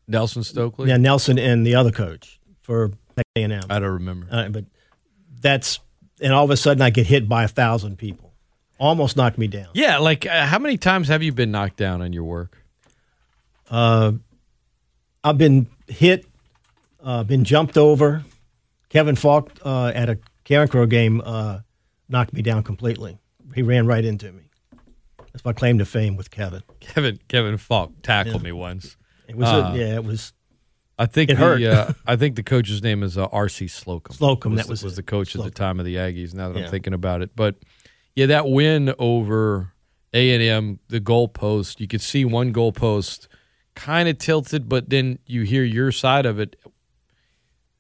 [0.09, 0.89] Nelson Stokley.
[0.89, 2.91] Yeah, Nelson and the other coach for
[3.37, 3.63] A and M.
[3.71, 4.27] I don't remember.
[4.29, 4.65] Uh, but
[5.41, 5.79] that's
[6.21, 8.35] and all of a sudden I get hit by a thousand people,
[8.81, 9.69] almost knocked me down.
[9.75, 12.59] Yeah, like uh, how many times have you been knocked down in your work?
[13.71, 14.13] Uh,
[15.23, 16.27] I've been hit,
[17.01, 18.25] uh, been jumped over.
[18.89, 21.61] Kevin Faulk uh, at a Carencro game uh,
[22.13, 23.19] knocked me down completely.
[23.55, 24.43] He ran right into me.
[25.33, 26.63] That's my claim to fame with Kevin.
[26.81, 28.97] Kevin Kevin Faulk tackled me once.
[29.27, 30.33] It was Uh, a, yeah, it was
[30.99, 31.63] I think It the, hurt.
[31.63, 33.67] Uh, I think the coach's name is uh, R.C.
[33.69, 34.15] Slocum.
[34.15, 34.97] Slocum, was, that was was it.
[34.97, 36.35] the coach at the time of the Aggies.
[36.35, 37.57] Now that I'm thinking about it, but
[38.15, 39.73] yeah, that win over
[40.13, 41.81] A and M, the goalpost.
[41.81, 43.27] You could see one goalpost
[43.75, 46.57] kind of tilted, but then you hear your side of it.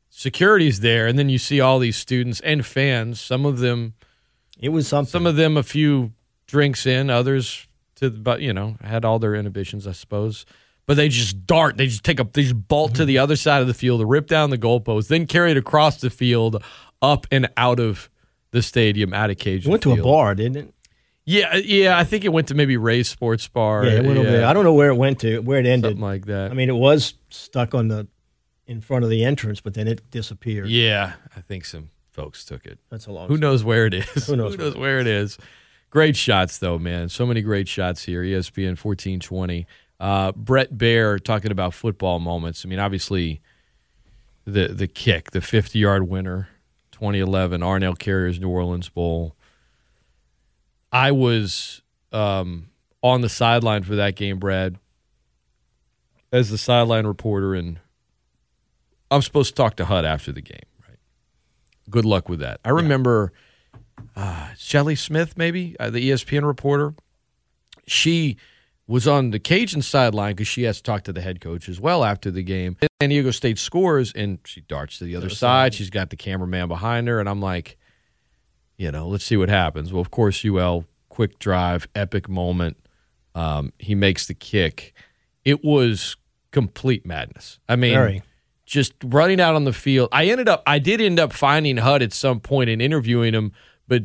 [0.08, 3.20] Security's there, and then you see all these students and fans.
[3.20, 3.94] Some of them
[4.62, 5.10] it was something.
[5.10, 6.12] some of them a few
[6.46, 10.46] drinks in, others to but you know had all their inhibitions, I suppose.
[10.86, 11.76] But they just dart.
[11.76, 12.32] They just take up.
[12.32, 15.26] They just bolt to the other side of the field, rip down the goalpost, then
[15.26, 16.62] carry it across the field,
[17.00, 18.08] up and out of
[18.50, 19.66] the stadium, out of cage.
[19.66, 20.74] it went to a bar, didn't it?
[21.24, 21.96] Yeah, uh, yeah.
[21.96, 23.86] I think it went to maybe Ray's Sports Bar.
[23.86, 24.44] Yeah, it went over there.
[24.44, 25.90] I don't know where it went to, where it ended.
[25.92, 26.50] something like that.
[26.50, 28.08] I mean, it was stuck on the
[28.66, 30.68] in front of the entrance, but then it disappeared.
[30.68, 32.78] yeah, I think some folks took it.
[32.90, 33.28] That's a long.
[33.28, 34.26] Who knows where it is?
[34.26, 35.38] Who knows where it is?
[35.90, 37.08] Great shots, though, man.
[37.08, 38.22] So many great shots here.
[38.22, 39.66] ESPN fourteen twenty.
[40.00, 42.64] Uh, Brett Baer talking about football moments.
[42.64, 43.40] I mean, obviously,
[44.44, 46.48] the the kick, the fifty yard winner,
[46.90, 49.36] twenty eleven, R+L Carriers New Orleans Bowl.
[50.90, 52.68] I was um,
[53.02, 54.76] on the sideline for that game, Brad,
[56.32, 57.80] as the sideline reporter, and
[59.10, 60.58] I'm supposed to talk to Hud after the game?
[61.92, 62.58] Good luck with that.
[62.64, 63.32] I remember
[64.16, 66.94] uh, Shelley Smith, maybe uh, the ESPN reporter.
[67.86, 68.38] She
[68.86, 71.80] was on the Cajun sideline because she has to talk to the head coach as
[71.80, 72.76] well after the game.
[73.00, 75.74] San Diego State scores, and she darts to the other side.
[75.74, 77.76] She's got the cameraman behind her, and I'm like,
[78.76, 79.92] you know, let's see what happens.
[79.92, 82.78] Well, of course, UL quick drive, epic moment.
[83.34, 84.94] Um, he makes the kick.
[85.44, 86.16] It was
[86.52, 87.58] complete madness.
[87.68, 88.22] I mean, Very.
[88.72, 90.08] Just running out on the field.
[90.12, 93.52] I ended up, I did end up finding Hud at some point and interviewing him,
[93.86, 94.04] but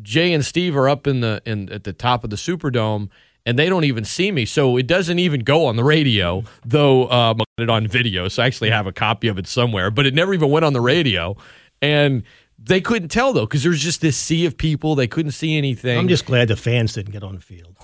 [0.00, 3.10] Jay and Steve are up in the in at the top of the Superdome,
[3.44, 4.46] and they don't even see me.
[4.46, 8.28] So it doesn't even go on the radio, though um, I got it on video.
[8.28, 10.72] So I actually have a copy of it somewhere, but it never even went on
[10.72, 11.36] the radio,
[11.82, 12.22] and
[12.58, 14.94] they couldn't tell though because there was just this sea of people.
[14.94, 15.98] They couldn't see anything.
[15.98, 17.76] I'm just glad the fans didn't get on the field.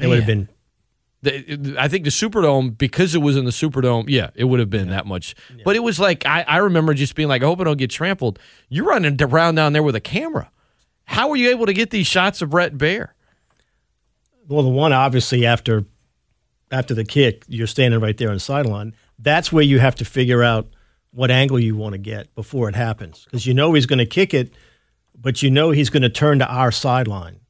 [0.00, 0.48] it would have been
[1.30, 4.04] the, I think the Superdome because it was in the Superdome.
[4.08, 5.34] Yeah, it would have been that much.
[5.64, 7.90] But it was like I, I remember just being like, I hope I don't get
[7.90, 8.38] trampled.
[8.68, 10.50] You're running around down there with a camera.
[11.04, 13.14] How were you able to get these shots of Brett Baer?
[14.48, 14.62] well.
[14.62, 15.84] The one obviously after
[16.70, 18.94] after the kick, you're standing right there on the sideline.
[19.18, 20.68] That's where you have to figure out
[21.12, 24.06] what angle you want to get before it happens because you know he's going to
[24.06, 24.52] kick it,
[25.18, 27.40] but you know he's going to turn to our sideline.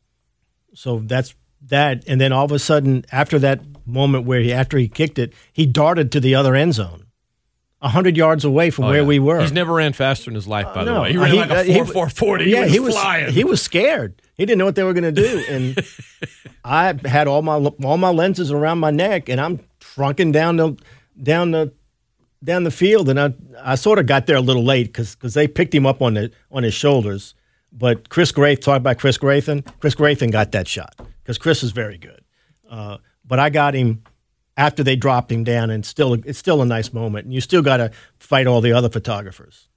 [0.74, 1.34] So that's
[1.68, 5.18] that, and then all of a sudden, after that moment where he after he kicked
[5.18, 7.06] it, he darted to the other end zone,
[7.82, 9.40] hundred yards away from where we were.
[9.40, 11.12] He's never ran faster in his life, by the No, way.
[11.12, 12.46] He ran like uh, a he- four four forty.
[12.46, 13.32] Yeah, he was flying.
[13.32, 14.20] He was scared.
[14.34, 15.78] He didn't know what they were going to do, and
[16.64, 20.76] I had all my all my lenses around my neck, and I'm trunking down the
[21.22, 21.72] down the
[22.44, 25.48] down the field, and I I sort of got there a little late because they
[25.48, 27.34] picked him up on the on his shoulders,
[27.72, 29.64] But Chris Grath, talked about Chris Graythen.
[29.80, 30.94] Chris Graythen got that shot
[31.26, 32.20] because Chris is very good.
[32.70, 34.04] Uh, but I got him
[34.56, 37.24] after they dropped him down, and still, it's still a nice moment.
[37.24, 39.68] And you still got to fight all the other photographers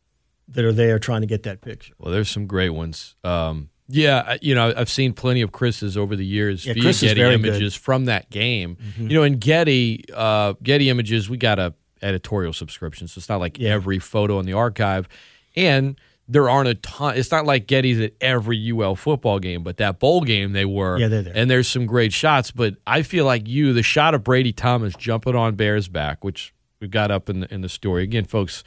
[0.50, 1.94] that are there trying to get that picture.
[1.98, 3.16] Well, there's some great ones.
[3.24, 7.02] Um, yeah, you know, I've seen plenty of Chris's over the years Yeah, via Chris
[7.02, 8.78] Getty images from that game.
[9.00, 13.40] You know, in Getty, uh, Getty images, we got a editorial subscription, so it's not
[13.40, 13.72] like Yeah.
[13.72, 15.10] every photo in the archive,
[15.56, 16.00] and
[16.30, 17.18] there aren't a ton.
[17.18, 20.98] It's not like Getty's at every UL football game, but that bowl game they were.
[21.00, 21.34] Yeah, they're there.
[21.36, 24.96] And there's some great shots, but I feel like you, the shot of Brady Thomas
[24.96, 28.64] jumping on Baer's back, which we've got up in the in the story again, folks.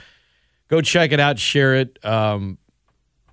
[0.66, 2.05] Go check it out, share it.
[2.05, 2.59] Um,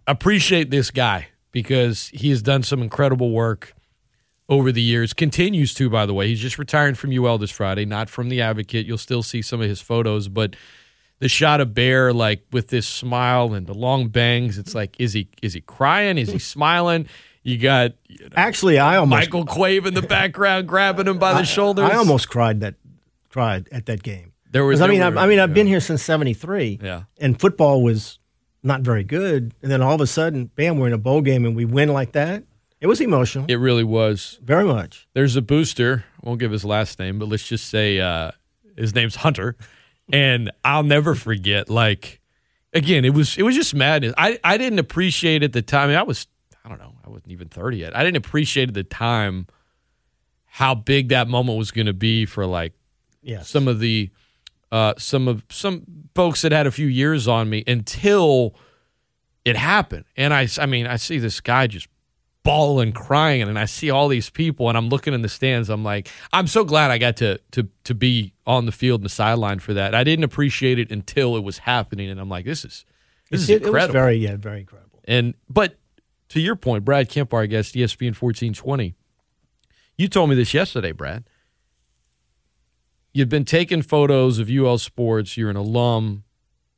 [0.06, 3.74] appreciate this guy because he has done some incredible work
[4.48, 5.14] over the years.
[5.14, 6.28] Continues to, by the way.
[6.28, 8.86] He's just retiring from UL this Friday, not from the Advocate.
[8.86, 10.56] You'll still see some of his photos, but
[11.20, 15.14] the shot of Baer, like with this smile and the long bangs, it's like, is
[15.14, 16.18] he is he crying?
[16.18, 17.08] Is he smiling?
[17.44, 21.34] You got you know, Actually, I almost Michael Quave in the background grabbing him by
[21.34, 21.90] the shoulders.
[21.90, 22.76] I almost cried that
[23.30, 24.34] cried at that game.
[24.52, 25.54] There was- I mean, I, I mean, I've yeah.
[25.54, 27.04] been here since '73, Yeah.
[27.20, 28.18] and football was
[28.64, 29.54] not very good.
[29.62, 31.90] And then all of a sudden, bam, we're in a bowl game and we win
[31.90, 32.44] like that.
[32.82, 34.40] It was emotional, It really was.
[34.44, 35.08] very much.
[35.14, 36.06] there's a booster.
[36.24, 38.32] I won't give his last name, but let's just say uh,
[38.78, 39.56] his name's Hunter.
[40.12, 41.70] And I'll never forget.
[41.70, 42.20] Like
[42.74, 44.14] again, it was it was just madness.
[44.18, 45.84] I I didn't appreciate at the time.
[45.84, 46.28] I, mean, I was
[46.64, 46.94] I don't know.
[47.06, 47.96] I wasn't even thirty yet.
[47.96, 49.48] I didn't appreciate at the time
[50.46, 52.74] how big that moment was going to be for like
[53.22, 53.50] Yes.
[53.50, 54.10] some of the
[54.72, 55.84] uh, some of some
[56.16, 58.56] folks that had a few years on me until
[59.46, 60.06] it happened.
[60.16, 61.88] And I, I mean, I see this guy just
[62.44, 65.70] bawling, crying, and I see all these people, and I'm looking in the stands.
[65.70, 69.06] I'm like, I'm so glad I got to to to be on the field and
[69.06, 69.94] the sideline for that.
[69.94, 72.86] I didn't appreciate it until it was happening, and I'm like, this is
[73.30, 73.94] this is it, was incredible.
[73.94, 75.00] very, yeah, very incredible.
[75.06, 75.78] And but
[76.30, 78.96] to your point, Brad Kemp, our guest, E ESPN fourteen twenty.
[79.98, 81.26] You told me this yesterday, Brad.
[83.14, 85.36] You've been taking photos of UL sports.
[85.36, 86.24] You're an alum.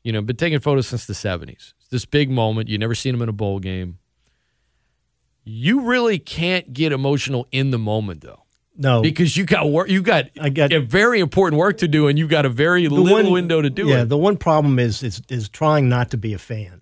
[0.04, 1.74] You know, been taking photos since the seventies.
[1.80, 2.68] It's This big moment.
[2.68, 4.00] You never seen them in a bowl game.
[5.44, 8.44] You really can't get emotional in the moment though,
[8.78, 9.90] No, because you got work.
[9.90, 12.88] You got I got- a very important work to do, and you got a very
[12.88, 13.98] little one- window to do yeah, it.
[13.98, 16.82] Yeah, the one problem is is is trying not to be a fan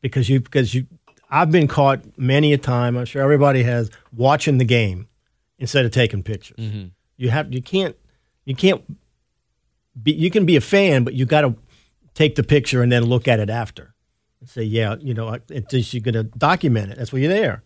[0.00, 0.86] because you because you
[1.30, 2.96] I've been caught many a time.
[2.96, 5.08] I'm sure everybody has watching the game
[5.58, 6.56] instead of taking pictures.
[6.58, 6.86] Mm-hmm.
[7.16, 7.96] You have you can't
[8.44, 8.82] you can't
[10.02, 11.54] be you can be a fan, but you got to
[12.14, 13.94] take the picture and then look at it after
[14.40, 16.98] and say, yeah, you know, it's just you're going to document it.
[16.98, 17.62] That's why you're there,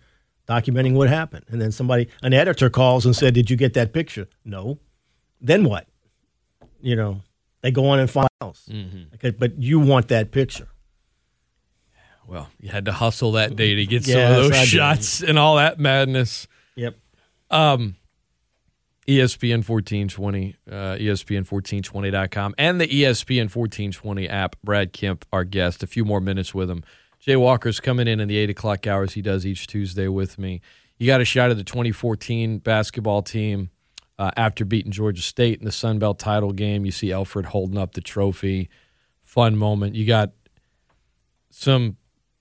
[0.48, 1.44] documenting what happened.
[1.48, 4.78] And then somebody, an editor calls and said, "Did you get that picture?" No.
[5.40, 5.87] Then what?
[6.80, 7.22] You know,
[7.62, 8.68] they go on and find else.
[8.70, 9.14] Mm-hmm.
[9.14, 10.68] Okay, but you want that picture.
[12.26, 15.38] Well, you had to hustle that day to get Yes, some of those shots and
[15.38, 16.46] all that madness.
[16.76, 16.96] Yep.
[17.50, 17.96] Um,
[19.08, 24.56] ESPN 1420, uh, ESPN1420.com, and the ESPN 1420 app.
[24.62, 25.82] Brad Kemp, our guest.
[25.82, 26.84] A few more minutes with him.
[27.18, 29.12] Jay Walker's coming in in the 8 o'clock hours.
[29.14, 30.60] He does each Tuesday with me.
[30.98, 33.70] You got a shot of the 2014 basketball team
[34.18, 36.84] uh, after beating Georgia State in the Sun Belt title game.
[36.84, 38.68] You see Elfrid holding up the trophy.
[39.24, 39.94] Fun moment.
[39.94, 40.32] You got
[41.50, 41.96] some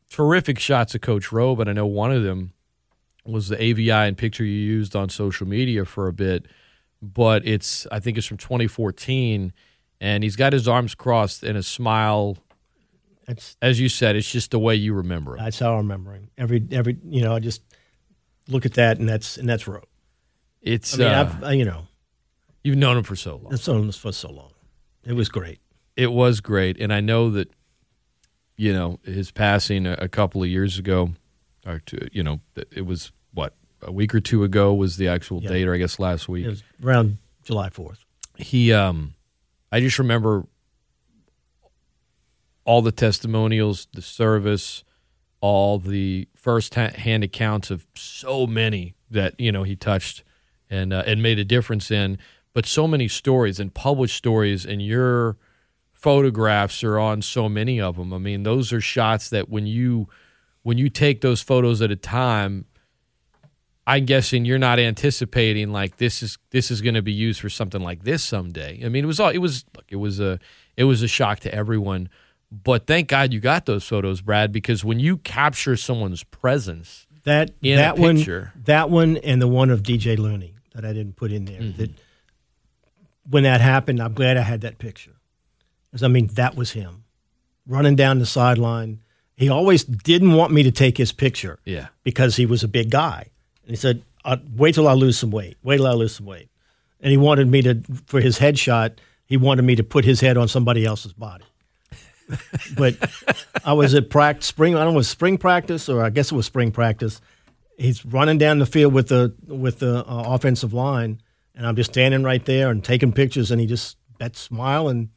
[0.09, 2.53] terrific shots of Coach Rowe, but I know one of them
[3.25, 6.45] was the AVI and picture you used on social media for a bit,
[7.01, 9.53] but it's I think it's from 2014,
[10.01, 12.37] and he's got his arms crossed and a smile.
[13.27, 15.43] That's As you said, it's just the way you remember him.
[15.43, 16.29] that's how I remember him.
[16.37, 17.61] Every every you know, I just
[18.47, 19.83] look at that and that's and that's Rowe.
[20.61, 21.87] It's I mean, uh, I've uh, you know,
[22.63, 23.49] you've known him for so long.
[23.51, 24.51] that's known this for so long.
[25.05, 25.59] It was great.
[25.95, 27.51] It was great, and I know that
[28.57, 31.11] you know his passing a, a couple of years ago,
[31.69, 32.39] or two, you know
[32.71, 35.49] it was what a week or two ago was the actual Yeah.
[35.49, 36.45] date, or I guess last week.
[36.45, 38.05] It was around July fourth.
[38.37, 39.13] he um
[39.71, 40.45] i just remember
[42.65, 44.83] all the testimonials the service
[45.41, 50.23] all the first hand accounts of so many that you know he touched
[50.69, 52.17] and uh, and made a difference in
[52.53, 55.37] but so many stories and published stories and your
[55.93, 60.07] photographs are on so many of them i mean those are shots that when you
[60.69, 62.63] when you take those photos at a time
[63.87, 67.49] I'm guessing you're not anticipating like this is this is going to be used for
[67.49, 68.79] something like this someday.
[68.85, 70.39] I mean, it was all it was look, it was a
[70.77, 72.07] it was a shock to everyone.
[72.51, 77.59] But thank God you got those photos, Brad, because when you capture someone's presence, That
[77.63, 78.53] that one, picture.
[78.65, 81.59] that one, and the one of DJ Looney that I didn't put in there.
[81.59, 81.77] Mm-hmm.
[81.81, 81.91] That
[83.27, 85.15] when that happened, I'm glad I had that picture,
[85.89, 87.05] because I mean that was him
[87.65, 89.01] running down the sideline,
[89.39, 91.59] he always didn't want me to take his picture.
[91.63, 91.87] Yeah.
[92.03, 93.29] Because he was a big guy.
[93.63, 95.55] And he said, uh, wait till I lose some weight.
[95.63, 96.49] Wait till I lose some weight.
[96.99, 100.35] And he wanted me to, for his headshot, he wanted me to put his head
[100.35, 101.45] on somebody else's body.
[102.77, 102.97] but
[103.63, 106.33] I was at practice, spring, I don't know, it was spring practice or I guess
[106.33, 107.21] it was spring practice.
[107.77, 111.21] He's running down the field with the, with the uh, offensive line.
[111.55, 113.51] And I'm just standing right there and taking pictures.
[113.51, 115.07] And he just, that smile and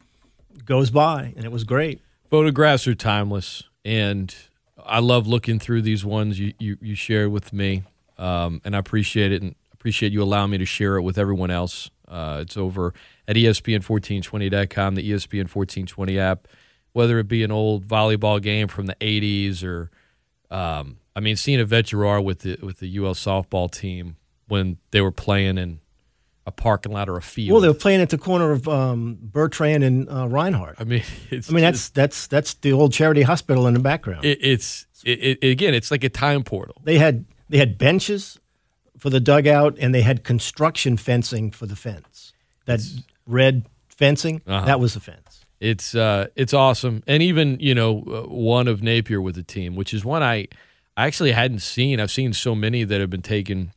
[0.64, 1.34] goes by.
[1.36, 2.00] And it was great.
[2.30, 3.64] Photographs are timeless.
[3.84, 4.34] And
[4.84, 7.82] I love looking through these ones you, you, you shared with me.
[8.18, 11.50] Um, and I appreciate it and appreciate you allowing me to share it with everyone
[11.50, 11.90] else.
[12.06, 12.92] Uh, it's over
[13.26, 16.46] at ESPN1420.com, the ESPN 1420 app,
[16.92, 19.90] whether it be an old volleyball game from the 80s or,
[20.50, 24.16] um, I mean, seeing Yvette Girouard with the, with the UL softball team
[24.46, 25.80] when they were playing in
[26.46, 27.52] a parking lot or a field.
[27.52, 30.76] Well, they were playing at the corner of um, Bertrand and uh, Reinhardt.
[30.80, 33.80] I mean, it's I mean, just- that's that's that's the old charity hospital in the
[33.80, 34.24] background.
[34.24, 36.76] it, it's it, it, again, it's like a time portal.
[36.84, 38.38] they had they had benches
[38.98, 42.32] for the dugout, and they had construction fencing for the fence.
[42.66, 42.80] That
[43.26, 44.64] red fencing, Uh-huh.
[44.66, 45.44] that was the fence.
[45.60, 49.76] It's uh, it's awesome, and even you know uh, one of Napier with the team,
[49.76, 50.48] which is one I
[50.96, 52.00] I actually hadn't seen.
[52.00, 53.72] I've seen so many that have been taken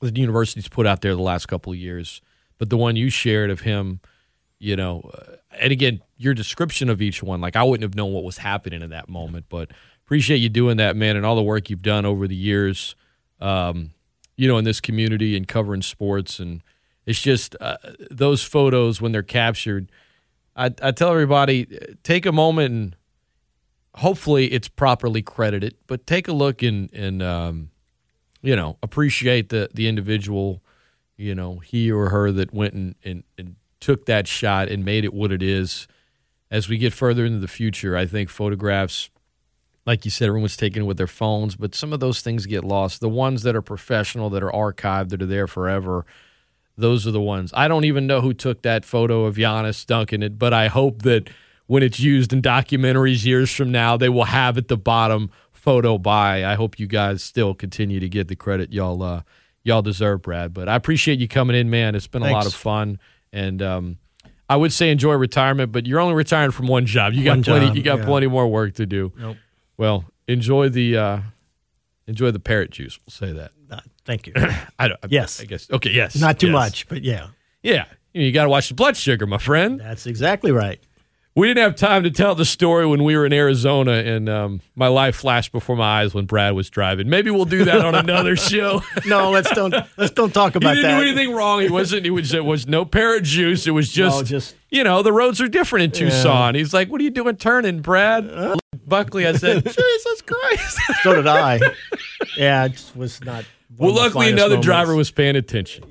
[0.00, 2.20] the universities put out there the last couple of years,
[2.58, 4.00] but the one you shared of him,
[4.58, 8.12] you know, uh, and again your description of each one, like I wouldn't have known
[8.12, 9.70] what was happening in that moment, but
[10.04, 12.94] appreciate you doing that, man, and all the work you've done over the years,
[13.40, 13.90] um,
[14.36, 16.62] you know, in this community and covering sports, and
[17.06, 17.76] it's just uh,
[18.10, 19.90] those photos when they're captured.
[20.54, 21.66] I, I tell everybody
[22.02, 22.96] take a moment and
[23.96, 27.70] hopefully it's properly credited, but take a look and and um,
[28.46, 30.62] you know appreciate the the individual,
[31.16, 35.04] you know he or her that went and, and and took that shot and made
[35.04, 35.86] it what it is.
[36.50, 39.10] As we get further into the future, I think photographs,
[39.84, 42.62] like you said, everyone's taking it with their phones, but some of those things get
[42.62, 43.00] lost.
[43.00, 46.06] The ones that are professional, that are archived, that are there forever
[46.76, 47.52] those are the ones.
[47.54, 51.02] I don't even know who took that photo of Giannis dunking it, but I hope
[51.02, 51.30] that
[51.66, 55.30] when it's used in documentaries years from now, they will have at the bottom
[55.66, 56.44] photo by.
[56.44, 59.22] I hope you guys still continue to get the credit y'all uh,
[59.64, 60.54] y'all deserve, Brad.
[60.54, 61.94] But I appreciate you coming in, man.
[61.96, 63.00] It's been a lot of fun,
[63.32, 63.98] and um,
[64.48, 67.12] I would say enjoy retirement, but you're only retiring from one job.
[67.14, 67.66] You got One plenty.
[67.66, 68.04] job, you got yeah.
[68.04, 69.12] plenty more work to do.
[69.18, 69.36] Nope.
[69.76, 71.20] Well, enjoy the uh,
[72.06, 72.98] enjoy the parrot juice.
[73.04, 73.50] We'll say that.
[73.68, 74.34] Uh, thank you.
[74.78, 75.00] I don't.
[75.08, 75.40] Yes.
[75.40, 75.68] I guess.
[75.68, 75.90] Okay.
[75.90, 76.14] Yes.
[76.16, 76.52] Not too yes.
[76.52, 77.28] much, but yeah,
[77.62, 77.86] Yeah.
[78.14, 79.80] You, know, you got to watch the blood sugar, my friend.
[79.80, 80.80] that's exactly right.
[81.36, 84.60] We didn't have time to tell the story when we were in Arizona, and um,
[84.74, 87.10] my life flashed before my eyes when Brad was driving.
[87.10, 88.82] Maybe we'll do that on another show.
[89.06, 90.76] No, let's don't let's don't talk about that.
[90.76, 91.04] he didn't that.
[91.04, 91.60] do anything wrong.
[91.60, 92.06] He wasn't.
[92.06, 92.32] It was.
[92.32, 93.66] It was no parrot juice.
[93.66, 94.16] It was just.
[94.16, 96.54] No, just- you know, the roads are different in Tucson.
[96.54, 101.26] He's like, "What are you doing turning, Brad?" Buckley, I said, "Jesus Christ." So did
[101.26, 101.60] I.
[102.36, 103.44] yeah, it just was not.
[103.78, 104.64] well, luckily, another moments.
[104.66, 105.84] driver was paying attention.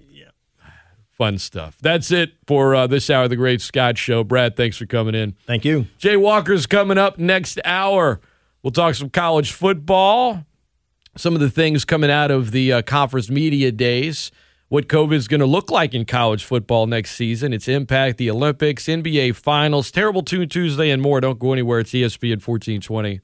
[1.18, 1.78] Fun stuff.
[1.82, 4.26] That's it for uh, this hour of the Great Scott Show.
[4.26, 5.36] Brad, thanks for coming in.
[5.48, 5.88] Thank you.
[5.98, 8.20] Jay Walker's coming up next hour.
[8.62, 10.44] We'll talk some college football,
[11.16, 14.30] some of the things coming out of the uh, conference media days,
[14.68, 18.30] what COVID is going to look like in college football next season, its impact, the
[18.30, 21.22] Olympics, NBA Finals, Terrible Tune Tuesday, and more.
[21.22, 21.80] Don't go anywhere.
[21.80, 23.22] It's ESPN 1420.